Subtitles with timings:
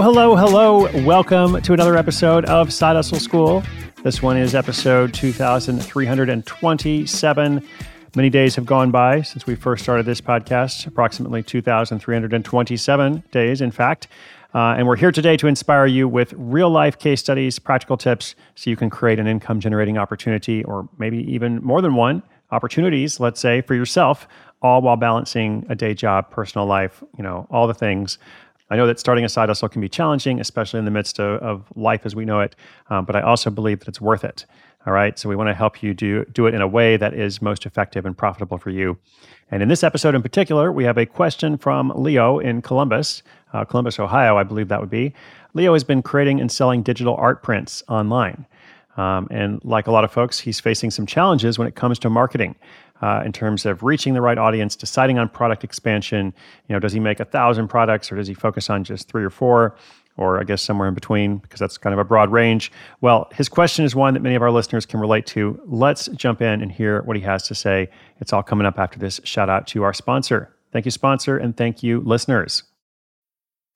[0.00, 0.88] Hello, hello.
[1.02, 3.64] Welcome to another episode of Side Hustle School.
[4.04, 7.68] This one is episode 2327.
[8.14, 13.72] Many days have gone by since we first started this podcast, approximately 2,327 days, in
[13.72, 14.06] fact.
[14.54, 18.36] Uh, and we're here today to inspire you with real life case studies, practical tips,
[18.54, 23.18] so you can create an income generating opportunity, or maybe even more than one opportunities,
[23.18, 24.28] let's say, for yourself,
[24.62, 28.18] all while balancing a day job, personal life, you know, all the things
[28.70, 31.40] I know that starting a side hustle can be challenging, especially in the midst of,
[31.40, 32.54] of life as we know it,
[32.90, 34.44] um, but I also believe that it's worth it.
[34.86, 35.18] All right.
[35.18, 37.66] So we want to help you do, do it in a way that is most
[37.66, 38.96] effective and profitable for you.
[39.50, 43.64] And in this episode in particular, we have a question from Leo in Columbus, uh,
[43.64, 45.14] Columbus, Ohio, I believe that would be.
[45.54, 48.46] Leo has been creating and selling digital art prints online.
[48.98, 52.10] Um, and like a lot of folks, he's facing some challenges when it comes to
[52.10, 52.56] marketing
[53.00, 56.34] uh, in terms of reaching the right audience, deciding on product expansion.
[56.68, 59.24] You know, does he make a thousand products or does he focus on just three
[59.24, 59.76] or four?
[60.16, 62.72] Or I guess somewhere in between, because that's kind of a broad range.
[63.00, 65.60] Well, his question is one that many of our listeners can relate to.
[65.64, 67.88] Let's jump in and hear what he has to say.
[68.20, 70.52] It's all coming up after this shout out to our sponsor.
[70.72, 72.64] Thank you, sponsor, and thank you, listeners.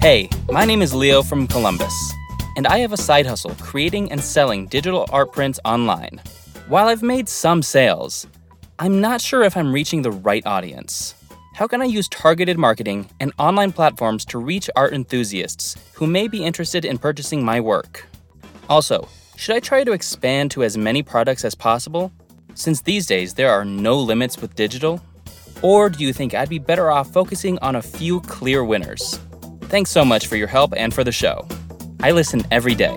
[0.00, 1.92] Hey, my name is Leo from Columbus,
[2.56, 6.20] and I have a side hustle creating and selling digital art prints online.
[6.68, 8.24] While I've made some sales,
[8.78, 11.16] I'm not sure if I'm reaching the right audience.
[11.54, 16.28] How can I use targeted marketing and online platforms to reach art enthusiasts who may
[16.28, 18.06] be interested in purchasing my work?
[18.68, 22.12] Also, should I try to expand to as many products as possible?
[22.54, 25.00] Since these days there are no limits with digital?
[25.60, 29.18] Or do you think I'd be better off focusing on a few clear winners?
[29.68, 31.46] Thanks so much for your help and for the show.
[32.00, 32.96] I listen every day.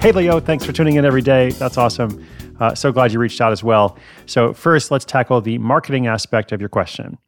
[0.00, 1.50] Hey, Leo, thanks for tuning in every day.
[1.50, 2.24] That's awesome.
[2.60, 3.98] Uh, so glad you reached out as well.
[4.26, 7.18] So, first, let's tackle the marketing aspect of your question.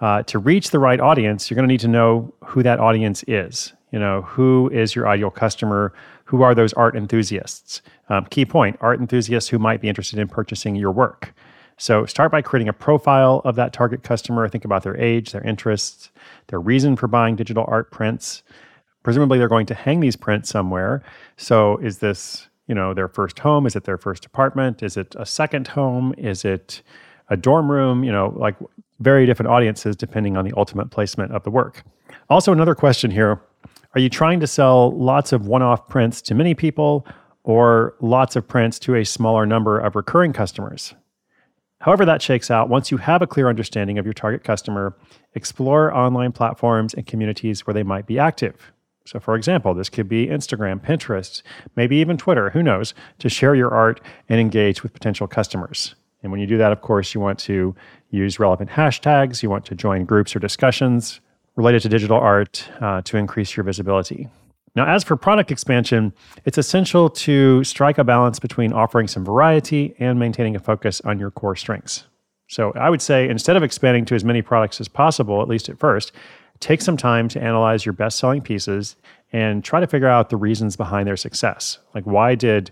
[0.00, 3.22] Uh, to reach the right audience, you're going to need to know who that audience
[3.28, 3.74] is.
[3.90, 5.92] You know, who is your ideal customer?
[6.24, 7.82] Who are those art enthusiasts?
[8.08, 11.34] Um, key point art enthusiasts who might be interested in purchasing your work.
[11.82, 14.48] So start by creating a profile of that target customer.
[14.48, 16.12] Think about their age, their interests,
[16.46, 18.44] their reason for buying digital art prints.
[19.02, 21.02] Presumably, they're going to hang these prints somewhere.
[21.36, 23.66] So is this, you know, their first home?
[23.66, 24.80] Is it their first apartment?
[24.80, 26.14] Is it a second home?
[26.16, 26.82] Is it
[27.30, 28.04] a dorm room?
[28.04, 28.54] You know, like
[29.00, 31.82] very different audiences depending on the ultimate placement of the work.
[32.30, 33.42] Also, another question here
[33.94, 37.08] Are you trying to sell lots of one off prints to many people
[37.42, 40.94] or lots of prints to a smaller number of recurring customers?
[41.82, 44.96] However, that shakes out, once you have a clear understanding of your target customer,
[45.34, 48.72] explore online platforms and communities where they might be active.
[49.04, 51.42] So, for example, this could be Instagram, Pinterest,
[51.74, 55.96] maybe even Twitter, who knows, to share your art and engage with potential customers.
[56.22, 57.74] And when you do that, of course, you want to
[58.10, 61.20] use relevant hashtags, you want to join groups or discussions
[61.56, 64.28] related to digital art uh, to increase your visibility.
[64.74, 66.14] Now, as for product expansion,
[66.46, 71.18] it's essential to strike a balance between offering some variety and maintaining a focus on
[71.18, 72.04] your core strengths.
[72.48, 75.68] So, I would say instead of expanding to as many products as possible, at least
[75.68, 76.12] at first,
[76.60, 78.96] take some time to analyze your best selling pieces
[79.32, 81.78] and try to figure out the reasons behind their success.
[81.94, 82.70] Like, why did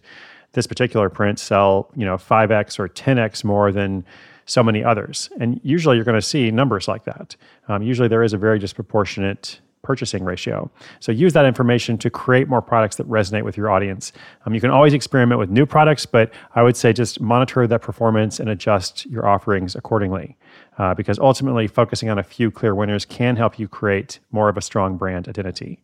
[0.53, 4.05] this particular print sell, you know, 5x or 10x more than
[4.47, 5.29] so many others?
[5.39, 7.37] And usually you're going to see numbers like that.
[7.69, 10.71] Um, usually there is a very disproportionate purchasing ratio.
[11.01, 14.13] So use that information to create more products that resonate with your audience.
[14.45, 17.83] Um, you can always experiment with new products, but I would say just monitor that
[17.83, 20.37] performance and adjust your offerings accordingly.
[20.79, 24.57] Uh, because ultimately, focusing on a few clear winners can help you create more of
[24.57, 25.83] a strong brand identity.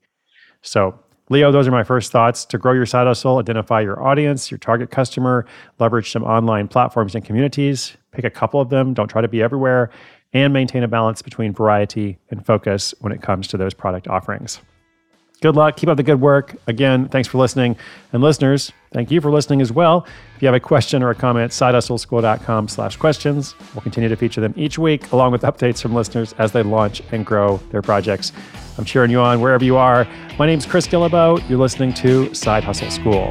[0.63, 0.99] So,
[1.29, 2.45] Leo, those are my first thoughts.
[2.47, 5.45] To grow your side hustle, identify your audience, your target customer,
[5.79, 9.43] leverage some online platforms and communities, pick a couple of them, don't try to be
[9.43, 9.91] everywhere,
[10.37, 14.61] and maintain a balance between variety and focus when it comes to those product offerings.
[15.43, 15.77] Good luck.
[15.77, 16.57] Keep up the good work.
[16.67, 17.77] Again, thanks for listening.
[18.13, 20.07] And listeners, thank you for listening as well.
[20.35, 23.55] If you have a question or a comment, sidehustleschool.com slash questions.
[23.75, 27.03] We'll continue to feature them each week, along with updates from listeners as they launch
[27.13, 28.33] and grow their projects.
[28.79, 30.09] I'm cheering you on wherever you are.
[30.39, 31.47] My name's Chris Guillebeau.
[31.51, 33.31] You're listening to Side Hustle School.